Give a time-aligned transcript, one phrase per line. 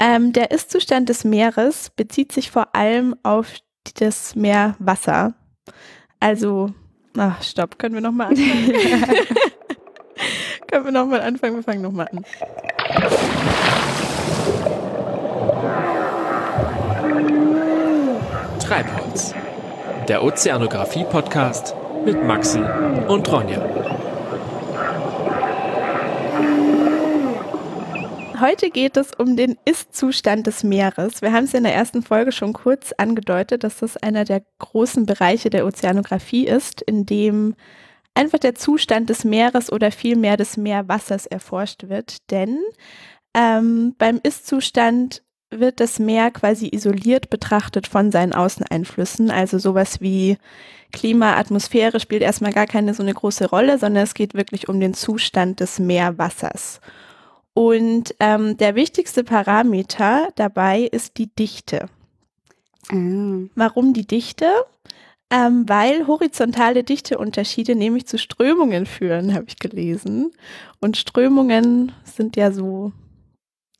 [0.00, 3.54] Ähm, der Ist-Zustand des Meeres bezieht sich vor allem auf
[3.98, 5.34] das Meerwasser.
[6.20, 6.70] Also,
[7.16, 8.72] ach, stopp, können wir nochmal anfangen?
[10.68, 11.56] können wir nochmal anfangen?
[11.56, 12.24] Wir fangen nochmal an.
[18.60, 19.34] Treibholz,
[20.06, 21.74] der Ozeanographie-Podcast
[22.04, 22.60] mit Maxi
[23.08, 24.07] und Ronja.
[28.40, 31.22] Heute geht es um den Ist-Zustand des Meeres.
[31.22, 35.06] Wir haben es in der ersten Folge schon kurz angedeutet, dass das einer der großen
[35.06, 37.56] Bereiche der Ozeanographie ist, in dem
[38.14, 42.30] einfach der Zustand des Meeres oder vielmehr des Meerwassers erforscht wird.
[42.30, 42.58] Denn
[43.34, 49.30] ähm, beim Ist-Zustand wird das Meer quasi isoliert betrachtet von seinen Außeneinflüssen.
[49.30, 50.36] Also sowas wie
[50.92, 54.78] Klima, Atmosphäre spielt erstmal gar keine so eine große Rolle, sondern es geht wirklich um
[54.78, 56.80] den Zustand des Meerwassers.
[57.54, 61.88] Und ähm, der wichtigste Parameter dabei ist die Dichte.
[62.90, 62.94] Ah.
[63.54, 64.46] Warum die Dichte?
[65.30, 70.32] Ähm, weil horizontale Dichteunterschiede nämlich zu Strömungen führen, habe ich gelesen.
[70.80, 72.92] Und Strömungen sind ja so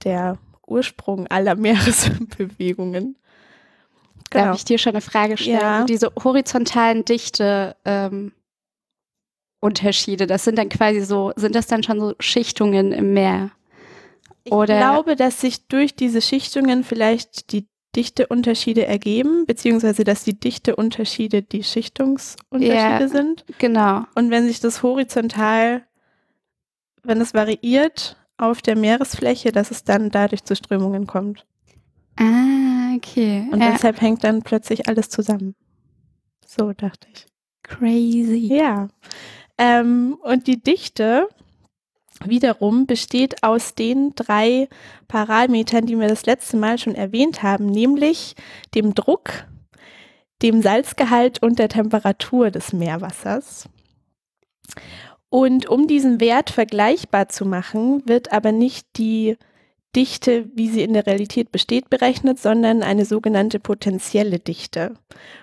[0.04, 3.16] der Ursprung aller Meeresbewegungen.
[4.30, 4.44] Genau.
[4.44, 5.60] Darf ich dir schon eine Frage stellen?
[5.60, 5.84] Ja.
[5.84, 8.32] Diese horizontalen Dichte ähm,
[9.60, 13.50] Unterschiede, das sind dann quasi so, sind das dann schon so Schichtungen im Meer?
[14.48, 20.38] Ich Oder- glaube, dass sich durch diese Schichtungen vielleicht die Dichteunterschiede ergeben, beziehungsweise dass die
[20.38, 23.08] Dichteunterschiede die Schichtungsunterschiede Ja.
[23.08, 23.44] sind.
[23.58, 24.04] Genau.
[24.14, 25.84] Und wenn sich das horizontal,
[27.02, 31.46] wenn es variiert auf der Meeresfläche, dass es dann dadurch zu Strömungen kommt.
[32.16, 33.48] Ah, okay.
[33.50, 35.54] Und ja, deshalb hängt dann plötzlich alles zusammen.
[36.46, 37.26] So dachte ich.
[37.62, 38.48] crazy.
[38.54, 38.88] Ja.
[39.58, 41.28] Ähm, und die Dichte
[42.24, 44.68] wiederum besteht aus den drei
[45.06, 48.34] Parametern, die wir das letzte Mal schon erwähnt haben, nämlich
[48.74, 49.46] dem Druck,
[50.42, 53.68] dem Salzgehalt und der Temperatur des Meerwassers.
[55.30, 59.36] Und um diesen Wert vergleichbar zu machen, wird aber nicht die
[59.96, 64.94] Dichte, wie sie in der Realität besteht, berechnet, sondern eine sogenannte potenzielle Dichte.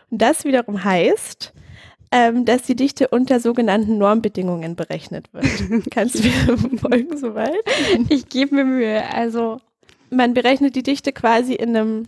[0.09, 1.53] Und das wiederum heißt,
[2.15, 5.45] ähm, dass die Dichte unter sogenannten Normbedingungen berechnet wird.
[5.91, 7.57] Kannst du mir folgen soweit?
[8.07, 9.03] Ich gebe mir Mühe.
[9.13, 9.59] Also,
[10.09, 12.07] Man berechnet die Dichte quasi in einem,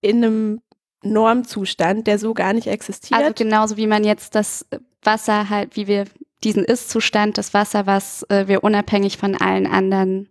[0.00, 0.62] in einem
[1.02, 3.20] Normzustand, der so gar nicht existiert.
[3.20, 4.66] also genauso wie man jetzt das
[5.02, 6.06] Wasser halt, wie wir
[6.42, 10.30] diesen Ist-Zustand, das Wasser, was äh, wir unabhängig von allen anderen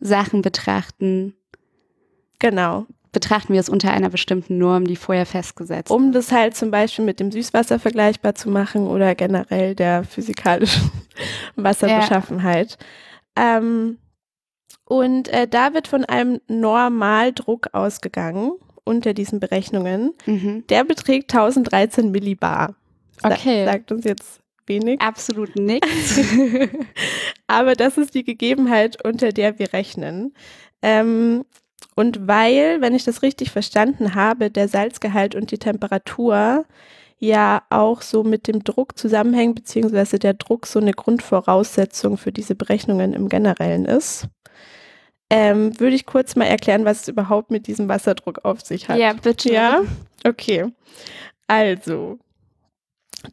[0.00, 1.34] Sachen betrachten,
[2.38, 2.86] genau.
[3.12, 7.04] Betrachten wir es unter einer bestimmten Norm, die vorher festgesetzt Um das halt zum Beispiel
[7.04, 10.90] mit dem Süßwasser vergleichbar zu machen oder generell der physikalischen
[11.56, 12.78] Wasserbeschaffenheit.
[13.36, 13.98] Ähm,
[14.84, 18.52] und äh, da wird von einem Normaldruck ausgegangen
[18.84, 20.14] unter diesen Berechnungen.
[20.26, 20.64] Mhm.
[20.68, 22.74] Der beträgt 1013 Millibar.
[23.22, 23.64] Sa Okay.
[23.64, 25.00] Sagt uns jetzt wenig.
[25.00, 26.20] Absolut nichts.
[27.46, 30.34] Aber das ist die Gegebenheit, unter der wir rechnen.
[30.82, 31.44] Ähm,
[31.94, 36.64] und weil, wenn ich das richtig verstanden habe, der Salzgehalt und die Temperatur
[37.18, 42.54] ja auch so mit dem Druck zusammenhängen, beziehungsweise der Druck so eine Grundvoraussetzung für diese
[42.54, 44.26] Berechnungen im Generellen ist,
[45.28, 48.98] ähm, würde ich kurz mal erklären, was es überhaupt mit diesem Wasserdruck auf sich hat.
[48.98, 49.52] ja, bitte.
[49.52, 49.82] Ja,
[50.26, 50.72] okay.
[51.46, 52.18] Also,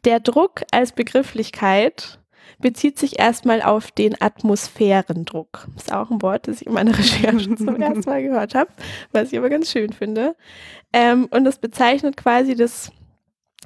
[0.04, 2.20] der Druck als Begrifflichkeit
[2.58, 5.68] bezieht sich erstmal auf den Atmosphärendruck.
[5.76, 8.70] Ist auch ein Wort, das ich in meiner Recherche zum ersten Mal gehört habe,
[9.12, 10.34] was ich aber ganz schön finde.
[10.92, 12.90] Ähm, und es bezeichnet quasi das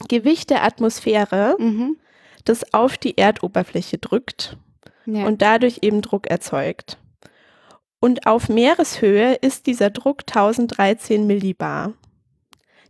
[0.09, 1.97] Gewicht der Atmosphäre, Mhm.
[2.44, 4.56] das auf die Erdoberfläche drückt
[5.06, 5.25] Ja.
[5.26, 6.99] und dadurch eben Druck erzeugt.
[8.00, 11.93] Und auf Meereshöhe ist dieser Druck 1013 Millibar.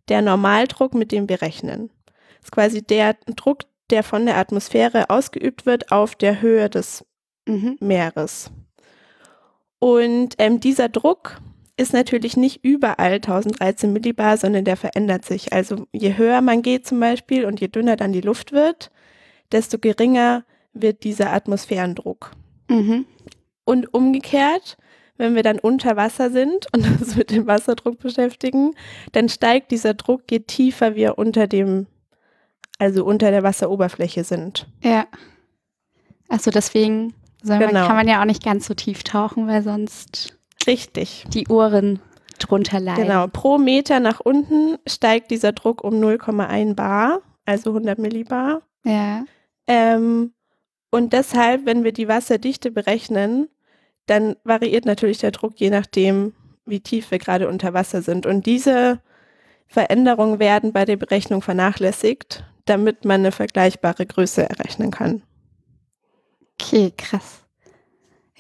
[0.09, 1.91] Der Normaldruck, mit dem wir rechnen.
[2.39, 3.59] Das ist quasi der Druck,
[3.93, 7.05] der von der Atmosphäre ausgeübt wird auf der Höhe des
[7.47, 7.77] mhm.
[7.81, 8.51] Meeres.
[9.79, 11.41] Und ähm, dieser Druck
[11.77, 15.53] ist natürlich nicht überall 1013 Millibar, sondern der verändert sich.
[15.53, 18.91] Also je höher man geht zum Beispiel und je dünner dann die Luft wird,
[19.53, 22.33] desto geringer wird dieser Atmosphärendruck.
[22.69, 23.07] Mhm.
[23.65, 24.77] Und umgekehrt,
[25.17, 28.75] wenn wir dann unter Wasser sind und uns mit dem Wasserdruck beschäftigen,
[29.13, 31.87] dann steigt dieser Druck, je tiefer wir unter dem,
[32.79, 34.67] also unter der Wasseroberfläche sind.
[34.83, 35.07] Ja.
[36.29, 37.87] Achso, deswegen soll man, Genau.
[37.87, 41.25] kann man ja auch nicht ganz so tief tauchen, weil sonst Richtig.
[41.29, 42.01] die Ohren
[42.39, 43.05] drunter leiden.
[43.05, 43.27] Genau.
[43.29, 48.63] Pro Meter nach unten steigt dieser Druck um 0,1 Bar, also 100 Millibar.
[48.85, 49.25] Ja.
[49.67, 50.33] Ähm,
[50.91, 53.49] und deshalb, wenn wir die Wasserdichte berechnen,
[54.07, 56.35] dann variiert natürlich der Druck je nachdem,
[56.67, 58.27] wie tief wir gerade unter Wasser sind.
[58.27, 59.01] Und diese
[59.67, 65.23] Veränderungen werden bei der Berechnung vernachlässigt, damit man eine vergleichbare Größe errechnen kann.
[66.61, 67.43] Okay, krass.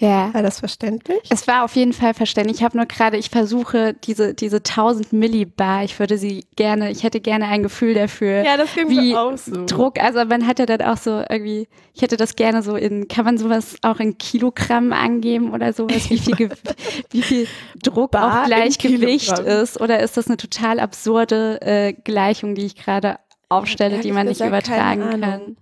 [0.03, 0.35] Ja.
[0.35, 1.21] War das verständlich?
[1.29, 2.57] Es war auf jeden Fall verständlich.
[2.59, 7.05] Ich habe nur gerade, ich versuche diese, diese 1000 Millibar, ich würde sie gerne, ich
[7.05, 8.43] hätte gerne ein Gefühl dafür.
[8.43, 9.65] Ja, das ging wie auch so.
[9.65, 13.07] Druck, also man hat ja dann auch so irgendwie, ich hätte das gerne so in,
[13.07, 16.51] kann man sowas auch in Kilogramm angeben oder sowas, wie viel,
[17.11, 17.47] wie viel
[17.81, 19.81] Druck Bar auf Gleichgewicht ist?
[19.81, 23.19] Oder ist das eine total absurde äh, Gleichung, die ich gerade
[23.53, 25.57] aufstelle, die man nicht übertragen kann?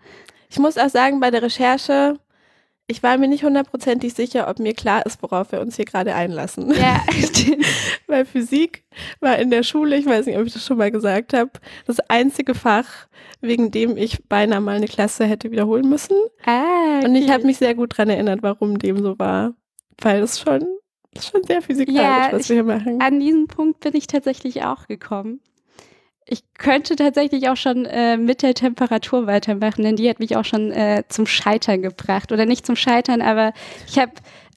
[0.48, 2.18] Ich muss auch sagen, bei der Recherche,
[2.86, 6.14] ich war mir nicht hundertprozentig sicher, ob mir klar ist, worauf wir uns hier gerade
[6.14, 6.72] einlassen.
[6.74, 7.00] Ja,
[8.08, 8.82] Weil Physik
[9.20, 11.50] war in der Schule, ich weiß nicht, ob ich das schon mal gesagt habe,
[11.86, 12.86] das einzige Fach,
[13.40, 16.16] wegen dem ich beinahe mal eine Klasse hätte wiederholen müssen.
[16.44, 17.32] ah, Und ich okay.
[17.32, 19.54] habe mich sehr gut daran erinnert, warum dem so war.
[20.00, 20.66] Weil es schon,
[21.14, 23.00] das ist schon sehr physikalisch, Ja, was wir hier machen.
[23.00, 25.40] an diesen Punkt bin ich tatsächlich auch gekommen.
[26.32, 30.44] Ich könnte tatsächlich auch schon äh, mit der Temperatur weitermachen, denn die hat mich auch
[30.44, 32.30] schon äh, zum Scheitern gebracht.
[32.30, 33.52] Oder nicht zum Scheitern, aber
[33.88, 34.12] ich habe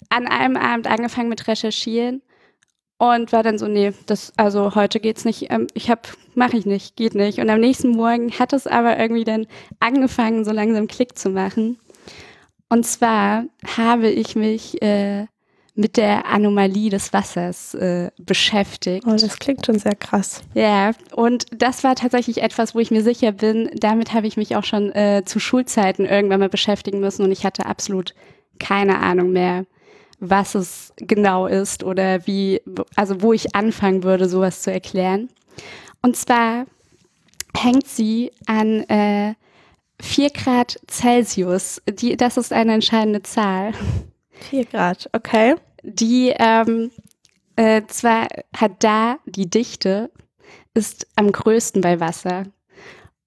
[0.09, 2.21] an einem Abend angefangen mit Recherchieren
[2.99, 6.67] und war dann so, nee, das, also heute geht's nicht, ähm, ich hab, mache ich
[6.67, 7.39] nicht, geht nicht.
[7.39, 9.47] Und am nächsten Morgen hat es aber irgendwie dann
[9.79, 11.79] angefangen, so langsam Klick zu machen.
[12.69, 15.25] Und zwar habe ich mich äh,
[15.75, 19.05] mit der Anomalie des Wassers äh, beschäftigt.
[19.07, 20.41] Oh, das klingt schon sehr krass.
[20.53, 24.55] Ja, und das war tatsächlich etwas, wo ich mir sicher bin, damit habe ich mich
[24.55, 28.13] auch schon äh, zu Schulzeiten irgendwann mal beschäftigen müssen und ich hatte absolut
[28.59, 29.65] keine Ahnung mehr,
[30.19, 32.61] was es genau ist oder wie,
[32.95, 35.29] also wo ich anfangen würde, sowas zu erklären.
[36.03, 36.65] Und zwar
[37.57, 39.33] hängt sie an äh,
[39.99, 41.81] 4 Grad Celsius.
[41.89, 43.73] Die, das ist eine entscheidende Zahl
[44.33, 45.55] Vier Grad, okay.
[45.83, 46.91] die ähm,
[47.55, 50.11] äh, zwar hat da die Dichte
[50.73, 52.45] ist am größten bei Wasser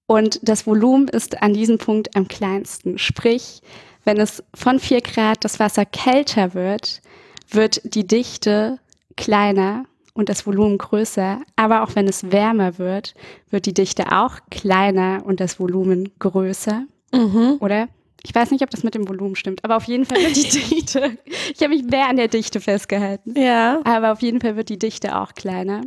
[0.07, 2.97] und das Volumen ist an diesem Punkt am kleinsten.
[2.97, 3.61] Sprich,
[4.05, 7.01] wenn es von 4 Grad das Wasser kälter wird,
[7.49, 8.79] wird die Dichte
[9.17, 9.83] kleiner
[10.13, 11.41] und das Volumen größer.
[11.57, 13.15] Aber auch wenn es wärmer wird,
[13.49, 16.83] wird die Dichte auch kleiner und das Volumen größer.
[17.13, 17.57] Mhm.
[17.59, 17.89] Oder?
[18.23, 20.49] Ich weiß nicht, ob das mit dem Volumen stimmt, aber auf jeden Fall wird die
[20.75, 21.17] Dichte.
[21.53, 23.33] Ich habe mich mehr an der Dichte festgehalten.
[23.39, 23.81] Ja.
[23.83, 25.81] Aber auf jeden Fall wird die Dichte auch kleiner.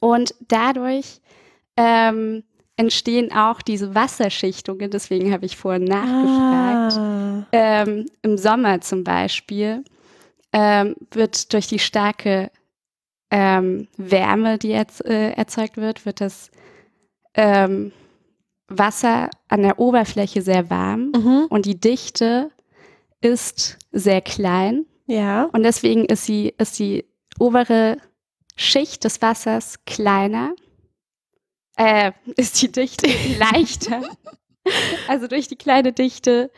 [0.00, 1.20] Und dadurch
[1.76, 2.42] ähm,
[2.76, 4.90] entstehen auch diese Wasserschichtungen.
[4.90, 6.98] Deswegen habe ich vorhin nachgefragt.
[6.98, 7.46] Ah.
[7.52, 9.84] Ähm, Im Sommer zum Beispiel
[10.52, 12.50] ähm, wird durch die starke
[13.30, 16.50] ähm, Wärme, die jetzt äh, erzeugt wird, wird das
[17.34, 17.92] ähm,
[18.70, 21.46] Wasser an der Oberfläche sehr warm Mhm.
[21.50, 22.50] und die Dichte
[23.20, 25.44] ist sehr klein Ja.
[25.52, 27.04] und deswegen ist sie ist die
[27.38, 27.96] obere
[28.56, 30.54] Schicht des Wassers kleiner,
[31.76, 33.06] äh, ist die Dichte
[33.38, 34.02] leichter.
[35.08, 36.50] Also durch die kleine Dichte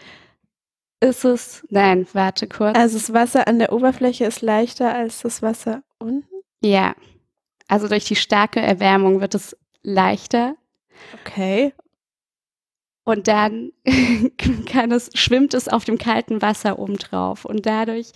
[1.00, 2.76] ist es, nein, warte kurz.
[2.76, 6.26] Also das Wasser an der Oberfläche ist leichter als das Wasser unten.
[6.62, 6.94] ja,
[7.69, 10.56] also durch die starke Erwärmung wird es leichter
[11.25, 11.73] Okay.
[13.05, 13.73] Und dann
[14.67, 18.13] kann es, schwimmt es auf dem kalten Wasser obendrauf und dadurch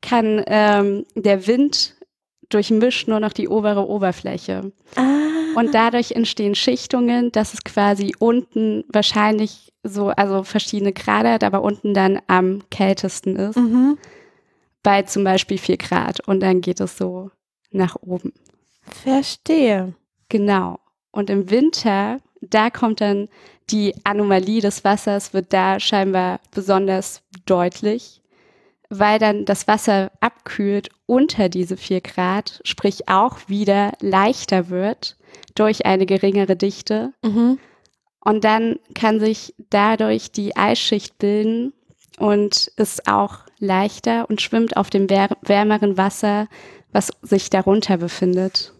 [0.00, 1.96] kann ähm, der Wind
[2.50, 4.72] durchmischt nur noch die obere Oberfläche.
[4.96, 5.02] Ah.
[5.56, 11.62] Und dadurch entstehen Schichtungen, dass es quasi unten wahrscheinlich so, also verschiedene Grade hat, aber
[11.62, 13.98] unten dann am kältesten ist, Mhm.
[14.82, 16.26] bei zum Beispiel 4 Grad.
[16.28, 17.30] Und dann geht es so
[17.70, 18.32] nach oben.
[19.02, 19.94] Verstehe.
[20.28, 20.78] Genau.
[21.10, 23.28] Und im Winter, da kommt dann
[23.70, 28.22] die Anomalie des Wassers, wird da scheinbar besonders deutlich,
[28.88, 35.16] weil dann das Wasser abkühlt unter diese 4 Grad, sprich auch wieder leichter wird
[35.54, 37.12] durch eine geringere Dichte.
[37.22, 37.58] Mhm.
[38.20, 41.72] Und dann kann sich dadurch die Eisschicht bilden
[42.18, 46.48] und ist auch leichter und schwimmt auf dem wär wärmeren Wasser,
[46.92, 48.72] was sich darunter befindet.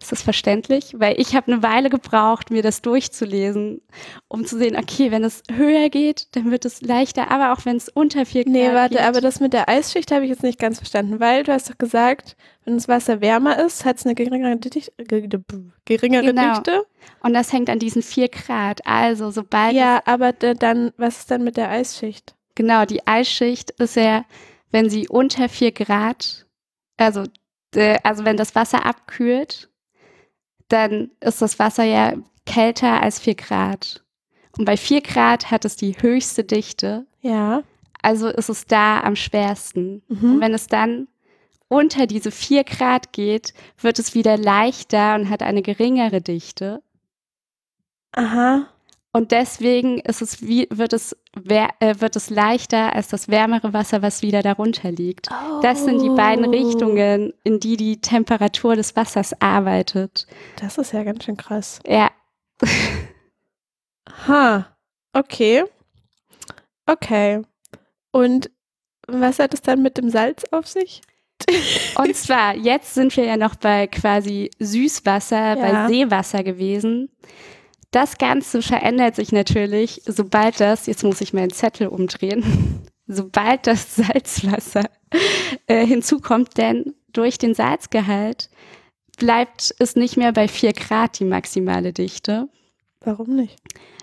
[0.00, 0.94] Ist das verständlich?
[0.98, 3.82] Weil ich habe eine Weile gebraucht, mir das durchzulesen,
[4.28, 7.76] um zu sehen, okay, wenn es höher geht, dann wird es leichter, aber auch wenn
[7.76, 9.04] es unter 4 Grad Nee, warte, geht.
[9.04, 11.76] aber das mit der Eisschicht habe ich jetzt nicht ganz verstanden, weil du hast doch
[11.76, 15.28] gesagt, wenn das Wasser wärmer ist, hat es eine geringere, Dicht ge-
[15.84, 16.54] geringere Genau.
[16.54, 16.86] Dichte.
[17.22, 18.80] und das hängt an diesen 4 Grad.
[18.86, 22.34] Also sobald Ja, aber da- dann, was ist dann mit der Eisschicht?
[22.54, 24.24] Genau, die Eisschicht ist ja,
[24.70, 26.46] wenn sie unter 4 Grad,
[26.96, 27.24] also,
[28.02, 29.68] also wenn das Wasser abkühlt,
[30.72, 32.14] dann ist das Wasser ja
[32.46, 34.02] kälter als 4 Grad.
[34.58, 37.62] Und bei 4 Grad hat es die höchste Dichte, Ja.
[38.02, 40.02] also ist es da am schwersten.
[40.08, 40.40] Und Mhm.
[40.40, 41.06] wenn es dann
[41.68, 46.82] unter diese vier Grad geht, wird es wieder leichter und hat eine geringere Dichte.
[48.12, 48.66] Aha.
[49.12, 51.16] Und deswegen ist es wie, wird, es,
[51.48, 55.28] äh, wird es leichter als das wärmere Wasser, was wieder darunter liegt.
[55.62, 56.50] Das sind die beiden Oh.
[56.50, 60.28] Richtungen, in die die Temperatur des Wassers arbeitet.
[60.60, 61.80] Das ist ja ganz schön krass.
[61.86, 62.10] Ja,
[64.26, 64.66] Ha.
[65.12, 65.64] Okay.
[66.86, 67.42] Okay.
[68.12, 68.50] Und
[69.06, 71.02] was hat es dann mit dem Salz auf sich?
[71.96, 75.86] und zwar, jetzt sind wir ja noch bei quasi Süßwasser, Ja.
[75.86, 77.08] bei Seewasser gewesen.
[77.90, 82.44] Das Ganze verändert sich natürlich, sobald das, jetzt muss ich meinen Zettel umdrehen,
[83.06, 84.88] sobald das Salzwasser
[85.66, 88.48] äh, hinzukommt, denn durch den Salzgehalt
[89.18, 92.48] bleibt es nicht mehr bei 4 Grad die maximale Dichte,
[93.00, 93.58] Warum nicht?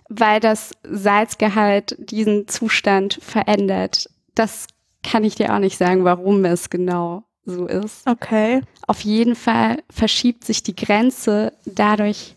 [0.09, 4.09] weil das Salzgehalt diesen Zustand verändert.
[4.35, 4.67] Das
[5.03, 8.07] kann ich dir auch nicht sagen, warum es genau so ist.
[8.07, 8.61] Okay.
[8.87, 12.36] Auf jeden Fall verschiebt sich die Grenze dadurch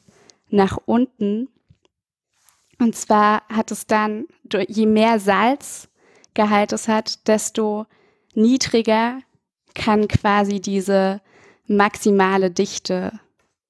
[0.52, 1.48] nach unten.
[2.78, 4.26] Und zwar hat es dann,
[4.68, 7.86] je mehr Salzgehalt es hat, desto
[8.34, 9.20] niedriger
[9.74, 11.20] kann quasi diese
[11.66, 13.12] maximale Dichte,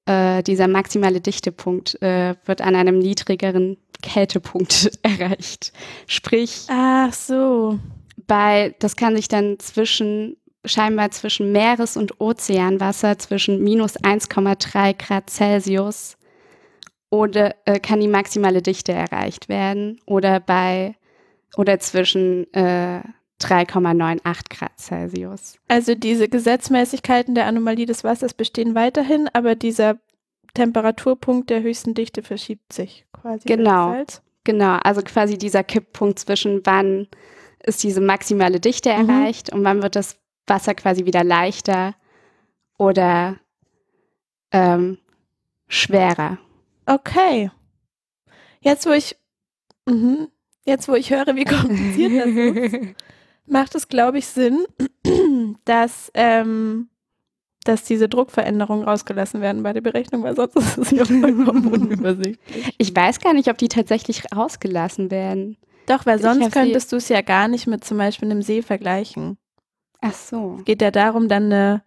[0.05, 5.73] äh, dieser maximale Dichtepunkt äh, wird an einem niedrigeren Kältepunkt erreicht.
[6.07, 7.79] Sprich, Ach so.
[8.27, 15.29] bei, das kann sich dann zwischen, scheinbar zwischen Meeres- und Ozeanwasser zwischen minus 1,3 Grad
[15.29, 16.17] Celsius
[17.11, 20.95] oder äh, kann die maximale Dichte erreicht werden oder bei,
[21.57, 23.01] oder zwischen äh,
[23.41, 25.57] 3,98 Grad Celsius.
[25.67, 29.99] Also diese Gesetzmäßigkeiten der Anomalie des Wassers bestehen weiterhin, aber dieser
[30.53, 33.47] Temperaturpunkt der höchsten Dichte verschiebt sich quasi.
[33.47, 34.03] Genau.
[34.43, 37.07] Genau, also quasi dieser Kipppunkt zwischen wann
[37.63, 39.09] ist diese maximale Dichte Mhm.
[39.09, 41.93] erreicht und wann wird das Wasser quasi wieder leichter
[42.79, 43.37] oder
[44.51, 44.97] ähm,
[45.67, 46.39] schwerer.
[46.85, 47.51] Okay.
[48.61, 49.15] Jetzt, wo ich,
[49.87, 50.27] mhm.
[50.65, 52.95] jetzt, wo ich höre, wie kompliziert das ist,
[53.45, 54.65] macht es, glaube ich, Sinn,
[55.65, 56.89] dass, ähm,
[57.63, 62.75] dass diese Druckveränderungen rausgelassen werden bei der Berechnung, weil sonst ist es ja vollkommen unübersichtlich.
[62.77, 65.57] Ich weiß gar nicht, ob die tatsächlich rausgelassen werden.
[65.87, 69.37] Doch, weil sonst könntest du es ja gar nicht mit zum Beispiel einem See vergleichen.
[70.01, 70.59] Ach so.
[70.65, 71.83] geht ja darum, dann eine,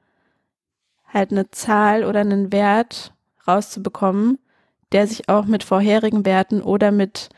[1.06, 3.12] halt eine Zahl oder einen Wert
[3.46, 4.38] rauszubekommen,
[4.94, 7.28] der sich auch mit vorherigen Werten oder mit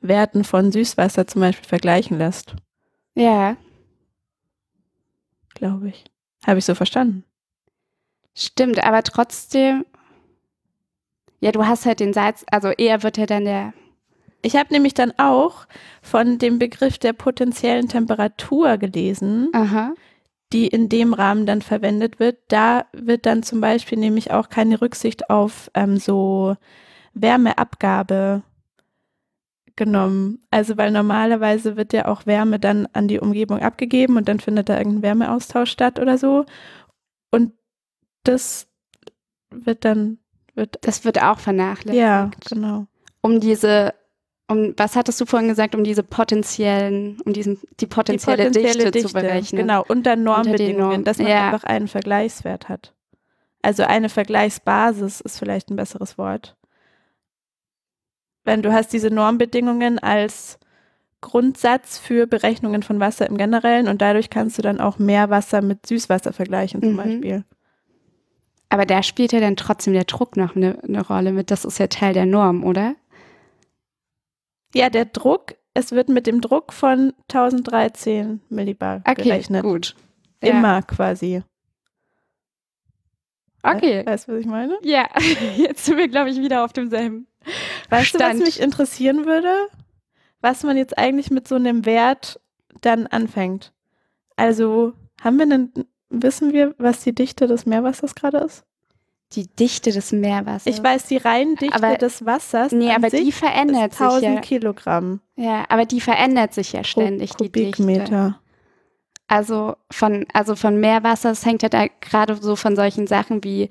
[0.00, 2.56] Werten von Süßwasser zum Beispiel vergleichen lässt,
[3.14, 3.56] Ja,
[5.54, 6.04] glaube ich.
[6.46, 7.24] Habe ich so verstanden.
[8.34, 9.84] stimmt, aber trotzdem.
[11.40, 13.72] Ja, du hast halt den Salz, also eher wird ja dann der.
[14.42, 15.66] Ich habe nämlich dann auch
[16.00, 19.92] von dem Begriff der potenziellen Temperatur gelesen, Aha.
[20.52, 22.38] die in dem Rahmen dann verwendet wird.
[22.48, 26.56] Da wird dann zum Beispiel nämlich auch keine Rücksicht auf ähm, so
[27.14, 28.42] Wärmeabgabe
[29.76, 30.40] genommen.
[30.50, 34.68] Also weil normalerweise wird ja auch Wärme dann an die Umgebung abgegeben und dann findet
[34.68, 36.44] da irgendein Wärmeaustausch statt oder so.
[37.30, 37.52] Und
[38.24, 38.68] das
[39.50, 40.18] wird dann,
[40.54, 42.00] wird, Das wird auch vernachlässigt.
[42.00, 42.86] ja, genau.
[43.22, 43.94] Um diese,
[44.48, 49.12] um was hattest du vorhin gesagt, um diese potenziellen, um diesen, die potenzielle, Dichte, zu
[49.12, 49.62] berechnen.
[49.62, 51.46] Genau, unter Normbedingungen, Normen, dass man ja.
[51.46, 52.92] einfach einen Vergleichswert hat.
[53.62, 56.56] Also eine Vergleichsbasis ist vielleicht ein besseres Wort.
[58.44, 60.58] Wenn du hast diese Normbedingungen als
[61.20, 65.86] Grundsatz für Berechnungen von Wasser im Generellen und dadurch kannst du dann auch Meerwasser mit
[65.86, 66.96] Süßwasser vergleichen zum Mhm.
[66.96, 67.44] Beispiel.
[68.70, 71.50] Aber da spielt ja dann trotzdem der Druck noch eine, eine Rolle mit.
[71.50, 72.96] Das ist ja Teil der Norm, oder?
[74.74, 79.62] Ja, der Druck, es wird mit dem Druck von 1013 Millibar Okay, gerechnet.
[79.62, 79.94] gut.
[80.40, 81.42] Immer quasi.
[83.64, 83.70] Ja.
[83.76, 84.04] Okay.
[84.04, 84.76] Weißt du, was ich meine?
[84.82, 85.06] Ja,
[85.56, 87.26] jetzt sind wir, glaube ich, wieder auf demselben.
[87.92, 88.40] Weißt du, was Stand.
[88.40, 89.52] mich interessieren würde?
[90.40, 92.40] Was man jetzt eigentlich mit so einem Wert
[92.80, 93.72] dann anfängt.
[94.36, 95.72] Also, haben wir einen,
[96.08, 98.64] wissen wir, was die Dichte des Meerwassers gerade ist?
[99.34, 100.66] Die Dichte des Meerwassers.
[100.66, 104.40] Ich weiß, die Reindichte Aber- des Wassers Nee, aber die verändert ist sich 1000 ja.
[104.40, 108.34] Kilogramm Ja, aber die verändert sich ja pro ständig, die Dichte.
[109.28, 113.70] Also von, also von Meerwasser, es hängt ja da gerade so von solchen Sachen wie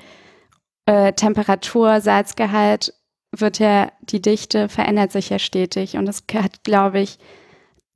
[0.88, 2.94] äh, Temperatur, Salzgehalt,
[3.32, 5.96] wird ja, die Dichte verändert sich ja stetig.
[5.96, 7.18] Und es hat, glaube ich,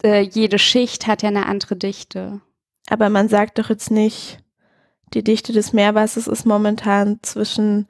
[0.03, 2.41] äh, jede Schicht hat ja eine andere Dichte.
[2.89, 4.39] Aber man sagt doch jetzt nicht,
[5.13, 7.87] die Dichte des Meerwassers ist momentan zwischen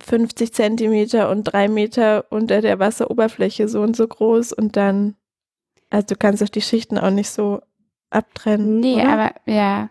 [0.00, 5.16] 50 Zentimeter und drei Meter unter der Wasseroberfläche so und so groß und dann,
[5.90, 7.60] also du kannst doch die Schichten auch nicht so
[8.10, 8.80] abtrennen.
[8.80, 9.08] Nee, oder?
[9.08, 9.90] aber ja.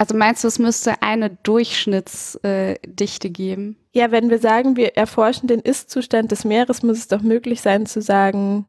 [0.00, 3.76] Also meinst du, es müsste eine Durchschnittsdichte geben?
[3.92, 7.84] Ja, wenn wir sagen, wir erforschen den Ist-Zustand des Meeres, muss es doch möglich sein
[7.84, 8.66] zu sagen,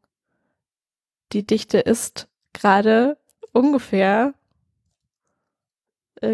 [1.32, 3.18] die Dichte ist gerade
[3.54, 4.34] ungefähr.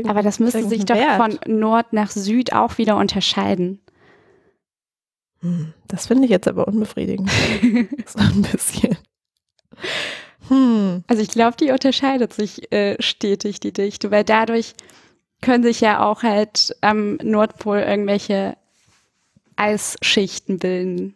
[0.05, 1.17] Aber das müsste sich doch Wert.
[1.17, 3.81] von Nord nach Süd auch wieder unterscheiden.
[5.41, 7.29] Hm, Das finde ich jetzt aber unbefriedigend.
[8.05, 8.97] so ein bisschen.
[10.49, 11.03] Hm.
[11.07, 14.73] Also ich glaube, die unterscheidet sich äh, stetig, die Dichte, weil dadurch
[15.41, 18.55] können sich ja auch halt am Nordpol irgendwelche
[19.55, 21.15] Eisschichten bilden.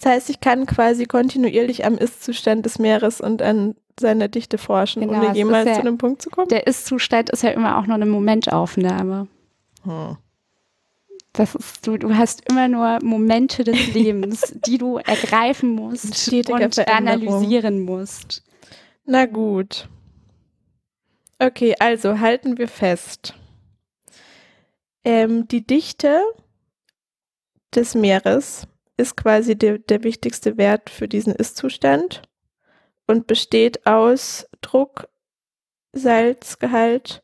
[0.00, 5.02] Das heißt, ich kann quasi kontinuierlich am Ist-Zustand des Meeres und an seiner Dichte forschen,
[5.02, 6.48] Genau, ohne jemals ja- zu einem Punkt zu kommen.
[6.48, 9.28] Der Ist-Zustand ist ja immer auch nur eine Momentaufnahme.
[9.84, 10.16] Hm.
[11.32, 16.88] Das ist, du, du hast immer nur Momente des Lebens, die du ergreifen musst und
[16.88, 18.42] analysieren musst.
[19.04, 19.88] Na gut.
[21.38, 23.34] Okay, also halten wir fest.
[25.04, 26.20] Ähm, die Dichte
[27.74, 32.22] des Meeres ist quasi der, der wichtigste Wert für diesen Ist-Zustand
[33.06, 35.08] und besteht aus Druck,
[35.92, 37.22] Salzgehalt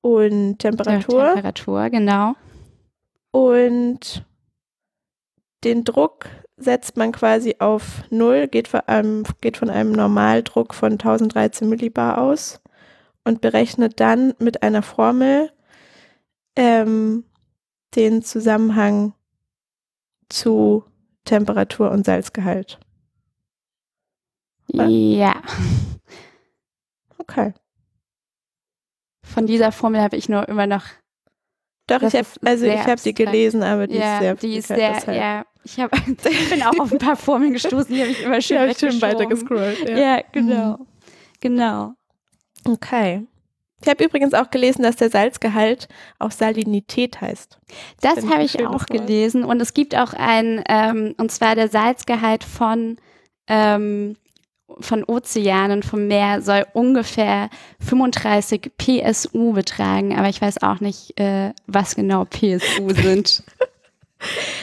[0.00, 1.34] und Temperatur.
[1.34, 2.34] Temperatur, genau.
[3.34, 4.24] Und
[5.64, 6.26] den Druck
[6.56, 12.18] setzt man quasi auf Null, geht von einem, geht von einem Normaldruck von 1013 Millibar
[12.18, 12.60] aus
[13.24, 15.50] und berechnet dann mit einer Formel
[16.54, 17.24] ähm,
[17.96, 19.14] den Zusammenhang
[20.28, 20.84] zu
[21.24, 22.78] Temperatur und Salzgehalt.
[24.68, 25.42] Ja.
[27.18, 27.52] Okay.
[29.24, 30.84] Von dieser Formel habe ich nur immer noch
[31.86, 34.56] Doch, Das ich habe also ich habe die gelesen, aber die ja, ist sehr die
[34.56, 35.18] ist sehr, deshalb.
[35.18, 35.44] ja.
[35.64, 38.58] Ich, hab, ich bin auch auf ein paar Formeln gestoßen, die habe ich immer schön
[38.58, 39.18] habe ich schön weggeschoben.
[39.20, 39.88] weitergescrollt.
[39.88, 39.98] Ja.
[39.98, 40.78] Ja, genau.
[41.40, 41.92] Genau.
[42.66, 43.26] Okay.
[43.82, 45.88] Ich habe übrigens auch gelesen, dass der Salzgehalt
[46.18, 47.58] auch Salinität heißt.
[48.00, 49.44] Das habe ich auch gelesen.
[49.44, 52.96] Und es gibt auch ein, ähm, und zwar der Salzgehalt von,
[53.46, 54.16] ähm,
[54.80, 57.50] von Ozeanen, vom Meer, soll ungefähr
[57.80, 60.16] 35 PSU betragen.
[60.16, 63.42] Aber ich weiß auch nicht, äh, was genau PSU sind.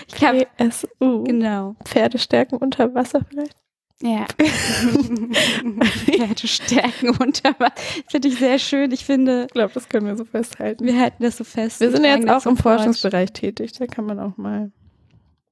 [0.07, 1.23] ich habe, PSU.
[1.23, 1.75] genau.
[1.85, 3.55] Pferdestärken unter Wasser vielleicht?
[4.03, 4.25] Ja.
[5.83, 7.75] Pferde stärken unter Wasser.
[8.09, 8.91] Finde ich sehr schön.
[8.91, 10.85] Ich finde, Ich glaube, das können wir so festhalten.
[10.85, 11.79] wir halten das so fest.
[11.81, 12.57] Wir sind ja jetzt auch im.
[12.57, 13.73] Forschungsbereich tätig.
[13.73, 14.71] Da kann man auch mal.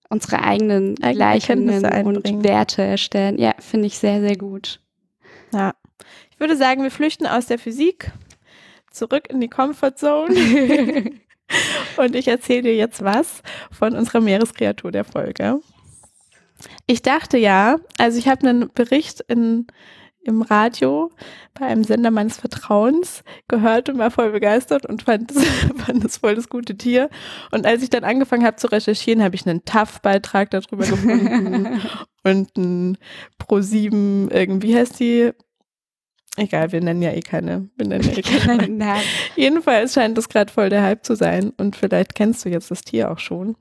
[0.09, 2.43] Unsere eigenen Eigene Gleichungen und.
[2.43, 3.37] Werte erstellen.
[3.37, 4.81] Ja, finde ich sehr, sehr gut.
[5.53, 5.73] Ja.
[6.31, 8.11] Ich würde sagen, wir flüchten aus der Physik
[8.91, 11.11] zurück in die Comfortzone.
[11.97, 13.41] Und ich erzähle dir jetzt was
[13.71, 15.59] von unserer Meereskreatur der Folge.
[16.85, 19.67] Ich dachte ja, also ich habe einen Bericht in,
[20.23, 21.11] im Radio
[21.53, 25.43] bei einem Sender meines Vertrauens gehört und war voll begeistert und fand es,
[25.85, 27.09] fand voll das gute Tier.
[27.51, 31.81] Und als ich dann angefangen habe zu recherchieren, habe ich einen TAF-Beitrag darüber gefunden
[32.23, 32.97] und ein
[33.41, 35.31] Pro7, irgendwie heißt die.
[36.37, 37.69] Egal, wir nennen ja eh keine.
[37.75, 38.69] Wir nennen ja eh keine.
[38.69, 39.01] Nein.
[39.35, 42.81] Jedenfalls scheint das gerade voll der Hype zu sein und vielleicht kennst du jetzt das
[42.81, 43.55] Tier auch schon.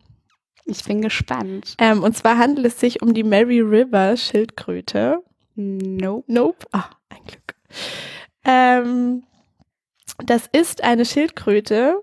[0.64, 1.74] Ich bin gespannt.
[1.78, 5.22] Ähm, und zwar handelt es sich um die Mary River Schildkröte.
[5.60, 6.24] Nope.
[6.32, 6.66] Nope.
[6.70, 7.56] Ah, ein Glück.
[8.44, 9.24] Ähm,
[10.24, 12.00] das ist eine Schildkröte,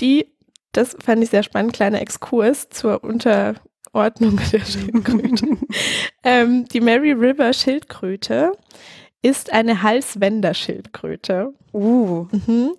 [0.00, 0.26] die,
[0.72, 5.56] das fand ich sehr spannend, kleiner Exkurs zur Unterordnung der Schildkröte.
[6.24, 8.52] ähm, die Mary River Schildkröte
[9.22, 11.54] ist eine Halswenderschildkröte.
[11.72, 12.26] Uh.
[12.32, 12.72] Mhm.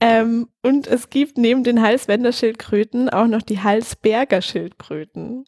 [0.00, 5.46] Ähm, und es gibt neben den Halswenderschildkröten auch noch die Halsberger-Schildkröten.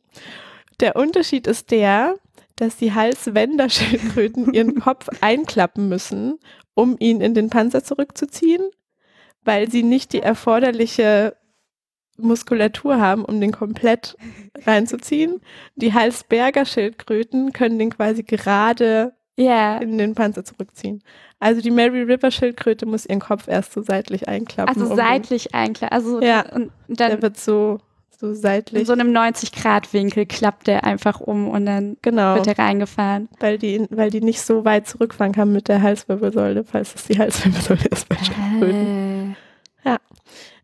[0.80, 2.14] Der Unterschied ist der,
[2.60, 6.38] dass die Halswenderschildkröten ihren Kopf einklappen müssen,
[6.74, 8.62] um ihn in den Panzer zurückzuziehen,
[9.44, 11.36] weil sie nicht die erforderliche
[12.18, 14.16] Muskulatur haben, um den komplett
[14.66, 15.40] reinzuziehen.
[15.76, 19.78] Die Halsberger-Schildkröten können den quasi gerade Ja.
[19.78, 21.02] in den Panzer zurückziehen.
[21.38, 24.74] Also die Mary River Schildkröte muss ihren Kopf erst so seitlich einklappen.
[24.82, 25.92] Also um- seitlich eigentlich.
[25.92, 26.40] Also Ja.
[26.52, 27.78] und Der dann wird so,
[28.20, 28.86] so in seitlich.
[28.86, 33.28] so einem 90-Grad-Winkel klappt der einfach um und dann genau, wird er reingefahren.
[33.38, 37.18] weil die, weil die nicht so weit zurückfahren kann mit der Halswirbelsäule, falls es die
[37.18, 39.36] Halswirbelsäule ist bei Schildkröten.
[39.84, 39.96] Äh,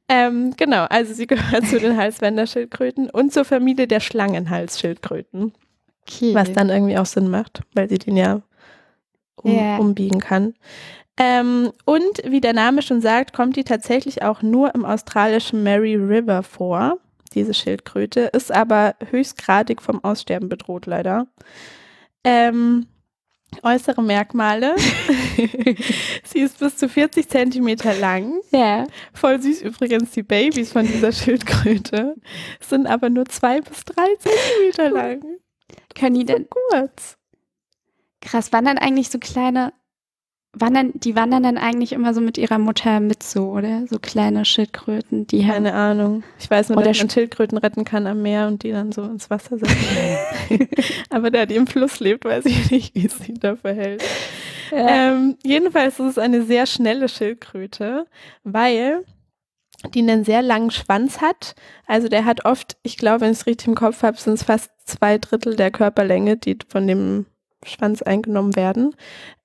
[0.07, 5.55] Ähm, genau, also sie gehört zu den Halswenderschildkröten und zur Familie der Schlangenhalsschildkröten,
[6.03, 6.35] okay.
[6.35, 8.43] was dann irgendwie auch Sinn macht, weil sie den ja
[9.37, 9.79] um, Ja.
[9.79, 10.55] umbiegen kann.
[11.17, 15.95] Ähm, und wie der Name schon sagt, kommt die tatsächlich auch nur im australischen Mary
[15.95, 16.99] River vor,
[17.35, 21.27] diese Schildkröte, ist aber höchstgradig vom Aussterben bedroht leider.
[22.25, 22.87] Ähm,
[23.63, 24.75] Äußere Merkmale.
[26.25, 28.41] Sie ist bis zu 40 Zentimeter lang.
[28.51, 28.87] Ja.
[29.13, 32.17] Voll süß übrigens, die Babys von dieser Schildkröte
[32.61, 35.23] sind aber nur zwei bis drei Zentimeter lang.
[35.95, 37.17] Können die So denn, kurz.
[38.21, 39.73] krass, wandern eigentlich so kleine,
[40.55, 43.87] wandern, die wandern dann eigentlich immer so mit ihrer Mutter mit so, oder?
[43.89, 45.53] So kleine Schildkröten, die haben.
[45.53, 46.23] Keine Ahnung.
[46.39, 49.31] Ich weiß nur, dass man Schildkröten retten kann am Meer und die dann so ins
[49.31, 50.29] Wasser setzen.
[51.11, 54.03] aber da die im Fluss lebt, weiß ich nicht, wie es sich da verhält.
[54.71, 55.13] Ja.
[55.13, 58.07] Ähm, jedenfalls ist es eine sehr schnelle Schildkröte,
[58.43, 59.05] weil
[59.93, 61.55] die einen sehr langen Schwanz hat.
[61.87, 64.45] Also der hat oft, ich glaube, wenn ich es richtig im Kopf habe, sind es
[64.45, 67.27] fast zwei Drittel der Körperlänge, die von dem
[67.69, 68.95] Schwanz eingenommen werden.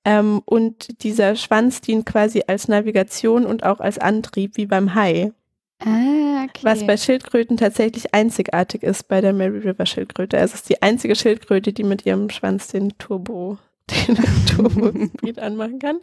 [0.04, 5.32] Ähm, und dieser Schwanz dient quasi als Navigation und auch als Antrieb, wie beim Hai.
[5.80, 6.60] ah, okay.
[6.62, 10.38] Was bei Schildkröten tatsächlich einzigartig ist bei der Mary River Schildkröte.
[10.38, 13.58] Also es ist die einzige Schildkröte, die mit ihrem Schwanz den Turbo,
[13.90, 15.98] den Turbo-Speed anmachen kann.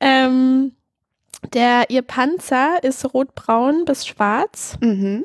[0.00, 0.72] Ähm,
[1.54, 4.78] der, ihr Panzer ist rotbraun bis schwarz.
[4.80, 5.24] mhm.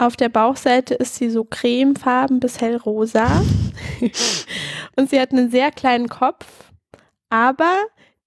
[0.00, 3.42] Auf der Bauchseite ist sie so cremefarben bis hellrosa.
[4.96, 6.46] Und sie hat einen sehr kleinen Kopf,
[7.28, 7.76] aber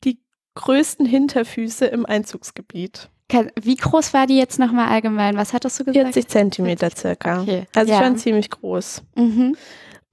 [0.04, 0.20] die
[0.54, 3.10] größten Hinterfüße im Einzugsgebiet.
[3.60, 5.36] Wie groß war die jetzt nochmal allgemein?
[5.36, 6.14] Was hattest du gesagt?
[6.14, 7.42] 40 Zentimeter circa.
[7.42, 7.66] Okay.
[7.74, 8.04] Also ja.
[8.04, 9.02] schon ziemlich groß.
[9.16, 9.58] Mhm.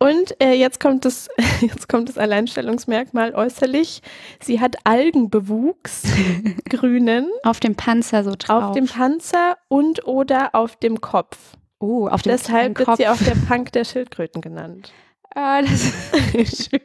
[0.03, 1.29] Und äh, jetzt kommt das,
[1.61, 4.01] jetzt kommt das Alleinstellungsmerkmal äußerlich.
[4.43, 6.05] Sie hat Algenbewuchs,
[6.71, 8.65] grünen, Auf dem Panzer so drauf.
[8.65, 11.37] auf dem Panzer und oder auf dem Kopf.
[11.81, 12.97] oh, auf dem Deshalb wird Kopf.
[12.97, 14.91] sie auch der Punk der Schildkröten genannt.
[15.35, 15.93] Ah, das
[16.33, 16.81] ist schön.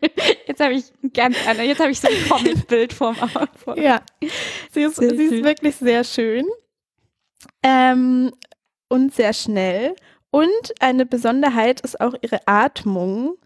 [0.45, 3.15] Jetzt habe ich ganz anderes, jetzt habe ich so ein Comicbild vorm
[3.65, 3.81] Auge.
[3.81, 4.01] Ja,
[4.71, 6.45] sie ist, Sehr sie ist wirklich sehr schön
[7.63, 8.31] ähm,
[8.89, 9.95] und sehr schnell.
[10.35, 13.37] Und eine Besonderheit ist auch ihre Atmung.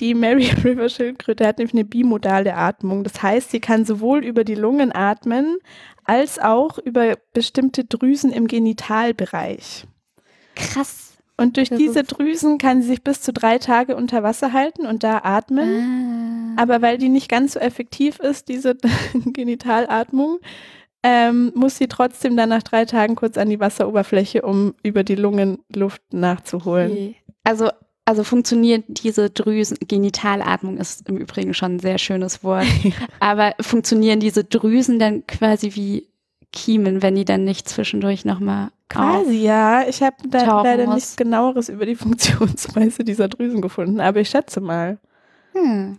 [0.00, 3.04] Die Mary River Schildkröte hat nämlich eine bimodale Atmung.
[3.04, 5.56] Das heißt, sie kann sowohl über die Lungen atmen
[6.04, 9.86] als auch über bestimmte Drüsen im Genitalbereich.
[10.56, 11.16] Krass.
[11.38, 14.84] Und durch Das diese Drüsen kann sie sich bis zu drei Tage unter Wasser halten
[14.84, 16.54] und da atmen.
[16.58, 16.62] Ah.
[16.62, 18.76] Aber weil die nicht ganz so effektiv ist, diese
[19.14, 20.40] Genitalatmung,
[21.08, 25.14] ähm, muss sie trotzdem dann nach drei Tagen kurz an die Wasseroberfläche, um über die
[25.14, 27.14] Lungen Luft nachzuholen.
[27.44, 27.70] Also,
[28.04, 32.66] also funktioniert diese Drüsen, Genitalatmung ist im Übrigen schon ein sehr schönes Wort,
[33.20, 36.08] aber funktionieren diese Drüsen dann quasi wie
[36.52, 39.86] Kiemen, wenn die dann nicht zwischendurch nochmal Quasi, ja.
[39.88, 40.94] Ich habe da leider muss.
[40.94, 44.98] nichts genaueres über die Funktionsweise dieser Drüsen gefunden, aber ich schätze mal.
[45.52, 45.98] Hm.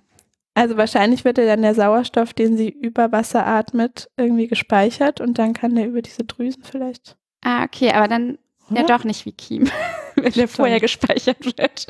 [0.57, 5.37] Also wahrscheinlich wird ja dann der Sauerstoff, den sie über Wasser atmet, irgendwie gespeichert und
[5.37, 7.15] dann kann der über diese Drüsen vielleicht.
[7.43, 8.37] Ah, okay, aber dann
[8.69, 8.97] ja Oder?
[8.97, 9.69] doch nicht wie Kiem,
[10.15, 11.85] wenn der vorher gespeichert wird.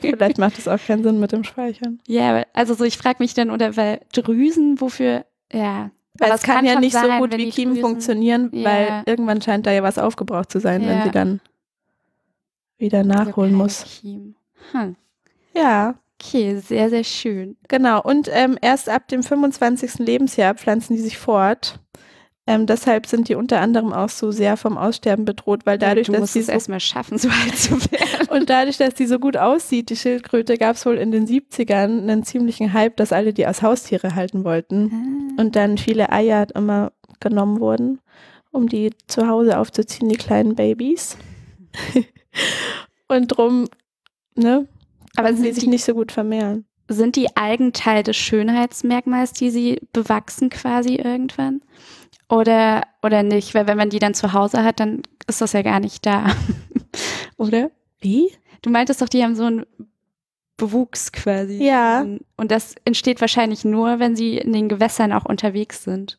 [0.00, 2.00] Vielleicht macht es auch keinen Sinn mit dem Speichern.
[2.06, 5.90] ja, also so, ich frage mich dann, oder weil Drüsen, wofür, ja.
[6.18, 8.64] Weil es kann, ja schon nicht so sein, gut wenn wie Drüsen- funktionieren, Ja.
[8.68, 11.04] weil irgendwann scheint da ja was aufgebraucht zu sein, wenn Ja.
[11.04, 11.40] sie dann
[12.76, 13.84] wieder Also nachholen keine muss.
[13.84, 14.34] Kiem.
[14.72, 14.96] Hm.
[15.54, 15.94] Ja,
[16.24, 17.56] Okay, sehr, sehr schön.
[17.68, 18.00] genau.
[18.00, 19.98] Und ähm, erst ab dem 25.
[19.98, 21.80] Lebensjahr pflanzen die sich fort.
[22.46, 26.12] Ähm, deshalb sind die unter anderem auch so sehr vom Aussterben bedroht, weil dadurch, du
[26.12, 28.28] dass sie es so erstmal schaffen, so alt zu werden.
[28.30, 32.02] Und dadurch, dass die so gut aussieht, die Schildkröte, gab es wohl in den 70ern
[32.02, 35.34] einen ziemlichen Hype, dass alle die als Haustiere halten wollten.
[35.38, 38.00] Und dann viele Eier immer genommen wurden,
[38.50, 41.16] um die zu Hause aufzuziehen, die kleinen Babys.
[43.08, 43.68] Und drum,
[44.34, 44.66] ne,
[45.16, 46.64] Aber sind sich die, nicht so gut vermehren.
[46.88, 51.60] sind die Algen Teil des Schönheitsmerkmals, die sie bewachsen quasi irgendwann?
[52.28, 53.54] Oder, oder nicht?
[53.54, 56.26] Weil wenn man die dann zu Hause hat, dann ist das ja gar nicht da.
[57.36, 57.70] oder?
[58.00, 58.32] Wie?
[58.62, 59.66] Du meintest doch, die haben so einen
[60.56, 61.62] Bewuchs quasi.
[61.62, 62.06] Ja.
[62.36, 66.18] Und das entsteht wahrscheinlich nur, wenn sie in den Gewässern auch unterwegs sind.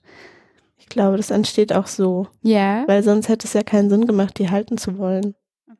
[0.78, 2.84] Ich glaube, das entsteht auch so, Ja.
[2.88, 5.34] weil sonst hätte es ja keinen Sinn gemacht, die halten zu wollen.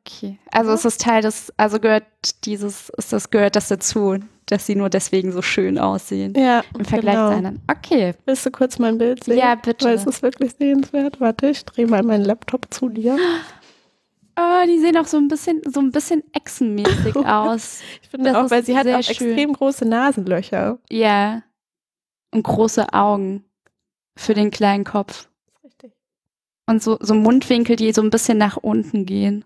[0.06, 0.38] Okay.
[0.50, 2.04] Also ist das Teil des, also gehört
[2.44, 6.34] dieses, ist das, gehört das dazu, dass sie nur deswegen so schön aussehen.
[6.36, 7.30] Ja, Im Vergleich genau.
[7.30, 7.62] zu anderen.
[7.70, 8.14] Okay.
[8.26, 9.38] Willst du kurz mein Bild sehen?
[9.38, 9.86] Ja, bitte.
[9.86, 11.20] Weil es ist wirklich sehenswert.
[11.20, 13.16] Warte, ich drehe mal meinen Laptop zu dir.
[14.36, 17.82] Oh, die sehen auch so ein bisschen, so ein bisschen echsenmäßig aus.
[18.02, 19.28] Ich finde Das auch, weil sie hat auch schön.
[19.30, 20.80] extrem große Nasenlöcher.
[20.90, 21.44] Ja.
[22.32, 23.44] Und große Augen
[24.16, 25.28] für den kleinen Kopf.
[25.62, 25.92] Richtig.
[26.66, 29.44] Und so, so Mundwinkel, die so ein bisschen nach unten gehen.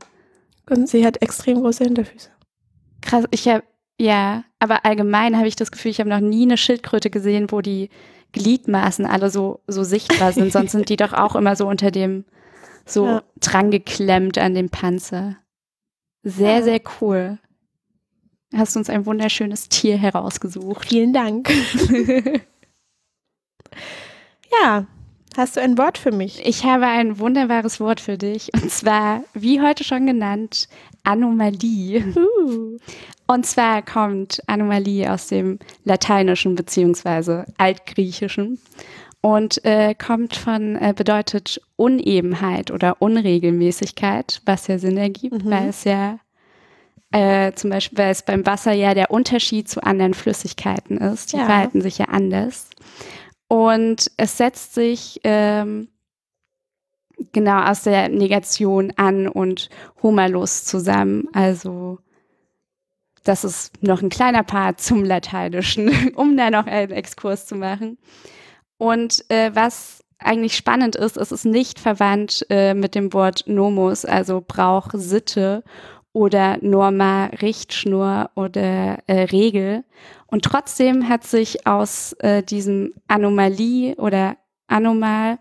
[0.70, 2.30] Und sie hat extrem große Hinterfüße.
[3.00, 3.62] Krass, ich habe,
[4.00, 7.60] ja, aber allgemein habe ich das Gefühl, ich habe noch nie eine Schildkröte gesehen, wo
[7.60, 7.90] die
[8.32, 10.52] Gliedmaßen alle so, so sichtbar sind.
[10.52, 12.24] Sonst sind die doch auch immer so unter dem,
[12.84, 13.22] so Ja.
[13.40, 15.36] dran geklemmt an dem Panzer.
[16.22, 16.62] Sehr, Ja.
[16.62, 17.38] sehr cool.
[18.54, 20.88] hast uns ein wunderschönes Tier herausgesucht.
[20.88, 21.50] Vielen Dank.
[24.62, 24.86] ja,
[25.38, 26.44] hast du ein Wort für mich?
[26.44, 28.50] Ich habe ein wunderbares Wort für dich.
[28.54, 30.68] Und zwar, wie heute schon genannt,
[31.04, 32.04] Anomalie.
[32.16, 32.76] Uh.
[33.26, 38.58] Und zwar kommt Anomalie aus dem Lateinischen beziehungsweise Altgriechischen
[39.20, 45.50] und äh, kommt von, äh, bedeutet Unebenheit oder Unregelmäßigkeit, was ja Sinn ergibt, Mhm.
[45.50, 46.18] weil es ja
[47.10, 51.32] äh, zum Beispiel, weil es beim Wasser ja der Unterschied zu anderen Flüssigkeiten ist.
[51.32, 51.46] Die Ja.
[51.46, 52.68] verhalten sich ja anders.
[53.48, 55.88] Und es setzt sich ähm,
[57.32, 59.70] genau aus der Negation an und
[60.02, 61.28] Homerlos zusammen.
[61.32, 61.98] Also
[63.24, 67.98] das ist noch ein kleiner Part zum Lateinischen, um da noch einen Exkurs zu machen.
[68.78, 74.04] Und äh, was eigentlich spannend ist, es ist nicht verwandt äh, mit dem Wort Nomus,
[74.04, 75.62] also Brauch, Sitte
[76.12, 79.84] oder Norma, Richtschnur oder äh, Regel.
[80.26, 85.38] Und trotzdem hat sich aus äh, diesem Anomalie oder Anomal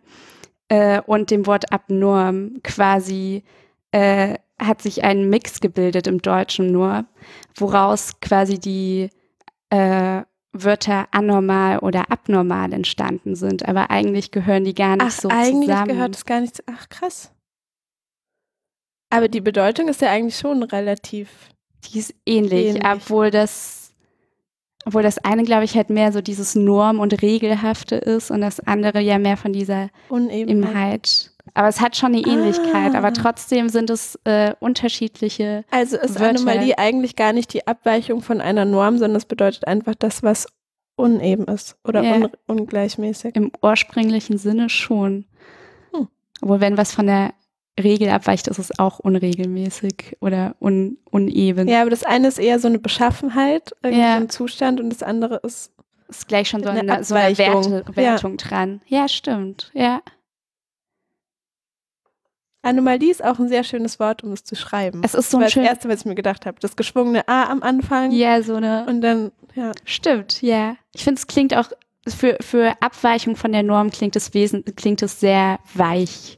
[0.69, 3.43] äh, und dem Wort abnorm quasi
[3.91, 7.05] äh, hat sich ein Mix gebildet im Deutschen nur,
[7.55, 9.09] woraus quasi die
[9.69, 10.21] äh,
[10.53, 13.67] Wörter anormal oder abnormal entstanden sind.
[13.67, 15.89] Aber eigentlich gehören die gar nicht Ach, so eigentlich zusammen.
[15.89, 16.63] gehört es gar nicht.
[16.67, 17.31] Ach, krass.
[19.09, 21.29] Aber die Bedeutung ist ja eigentlich schon relativ.
[21.85, 22.83] Die ist ähnlich, Ähnlich.
[22.85, 23.93] obwohl das,
[24.85, 28.59] obwohl das eine, glaube ich, halt mehr so dieses Norm- und Regelhafte ist und das
[28.59, 31.31] andere ja mehr von dieser Unebenheit.
[31.53, 32.97] Aber es hat schon eine Ähnlichkeit, Ah.
[32.97, 35.63] aber trotzdem sind es äh, unterschiedliche.
[35.71, 36.29] Also ist Wörter.
[36.41, 40.47] Anomalie eigentlich gar nicht die Abweichung von einer Norm, sondern es bedeutet einfach das, was
[40.97, 42.15] uneben ist oder Ja.
[42.15, 43.35] un ungleichmäßig.
[43.35, 45.25] Im ursprünglichen Sinne schon.
[45.93, 46.07] Hm.
[46.41, 47.33] Obwohl, wenn was von der
[47.79, 51.67] Regel abweicht, ist es auch unregelmäßig oder un uneben.
[51.67, 54.15] Ja, aber das eine ist eher so eine Beschaffenheit, irgendwie Ja.
[54.17, 55.71] so ein Zustand und das andere ist
[56.09, 57.37] Ist gleich schon so Eine eine, so eine.
[57.37, 58.81] Werte, Wertung dran.
[58.87, 59.71] Ja, stimmt.
[59.73, 60.01] Ja.
[62.63, 65.01] Anomalie ist auch ein sehr schönes Wort, um es zu schreiben.
[65.03, 65.75] Es ist so das war ein das.
[65.75, 66.57] Erste, was ich mir gedacht habe.
[66.59, 68.85] Das geschwungene A am Anfang Ja, so eine.
[68.87, 69.71] und dann, ja.
[69.85, 70.75] Stimmt, ja.
[70.93, 71.69] Ich finde, es klingt auch
[72.09, 76.37] für, für Abweichung von der Norm klingt es wesen, klingt es sehr weich.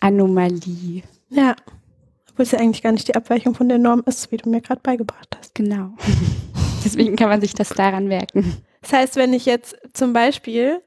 [0.00, 1.02] Anomalie.
[1.30, 1.56] Ja.
[2.30, 4.60] Obwohl es ja eigentlich gar nicht die Abweichung von der Norm ist, wie du mir
[4.60, 5.54] gerade beigebracht hast.
[5.54, 5.92] Genau.
[6.84, 8.56] Deswegen kann man sich das daran merken.
[8.82, 10.82] Das heißt, wenn ich jetzt zum Beispiel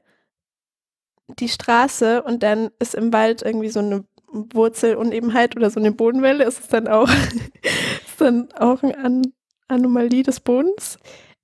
[1.38, 6.44] die Straße und dann ist im Wald irgendwie so eine Wurzelunebenheit oder so eine Bodenwelle,
[6.44, 7.08] ist es dann auch,
[8.06, 9.22] ist dann auch eine An
[9.68, 10.98] Anomalie des Bodens?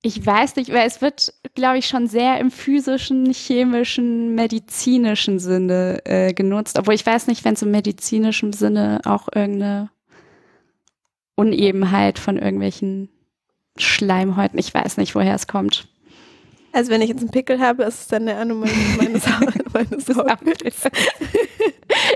[0.07, 6.01] Ich weiß nicht, weil es wird, glaube ich, schon sehr im physischen, chemischen, medizinischen Sinne
[6.05, 6.79] äh, genutzt.
[6.79, 9.91] Obwohl ich weiß nicht, wenn es im medizinischen Sinne auch irgendeine
[11.35, 13.09] Unebenheit von irgendwelchen
[13.79, 15.89] Schleimhäuten, ich weiß nicht, woher es kommt.
[16.77, 19.25] Also wenn ich jetzt einen Pickel habe, ist es dann eine Anomalie meines,
[19.73, 20.83] meines Hautbilds.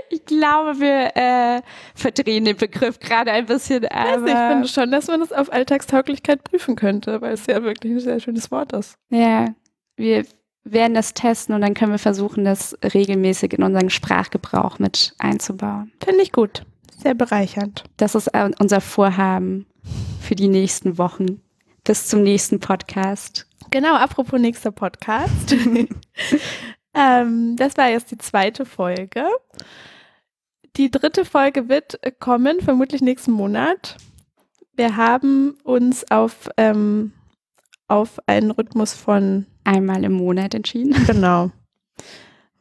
[0.09, 1.61] Ich glaube, wir äh,
[1.95, 6.43] verdrehen den Begriff gerade ein bisschen, aber ich finde schon, dass man das auf Alltagstauglichkeit
[6.43, 8.95] prüfen könnte, weil es ja wirklich ein sehr schönes Wort ist.
[9.09, 9.47] ja,
[9.95, 10.25] wir
[10.63, 15.91] werden das testen und dann können wir versuchen, das regelmäßig in unseren Sprachgebrauch mit einzubauen.
[16.03, 16.63] Finde ich gut.
[17.01, 17.85] Sehr bereichernd.
[17.97, 19.65] Das ist äh, unser Vorhaben
[20.21, 21.41] für die nächsten Wochen.
[21.83, 23.47] Bis zum nächsten Podcast.
[23.71, 25.55] Genau, apropos nächster Podcast.
[26.93, 29.25] ähm, das war jetzt die zweite Folge.
[30.75, 33.97] Die dritte Folge wird kommen, vermutlich nächsten Monat.
[34.75, 37.13] Wir haben uns auf, ähm,
[37.87, 40.95] auf einen Rhythmus von, Einmal im Monat entschieden.
[41.07, 41.51] genau,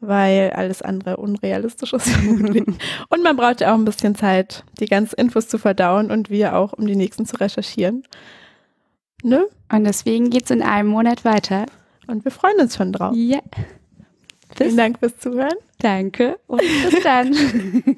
[0.00, 2.08] weil alles andere unrealistisch ist.
[2.26, 6.56] und man braucht ja auch ein bisschen Zeit, die ganzen Infos zu verdauen und wir
[6.56, 8.04] auch, um die nächsten zu recherchieren.
[9.22, 9.46] Ne?
[9.72, 11.66] Und deswegen geht's in einem Monat weiter.
[12.06, 13.14] Und wir freuen uns schon drauf.
[13.14, 13.40] Ja.
[14.56, 15.54] Vielen Dank fürs Zuhören.
[15.78, 17.34] Danke und bis dann.